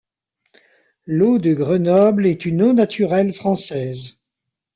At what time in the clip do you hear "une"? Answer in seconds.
2.45-2.63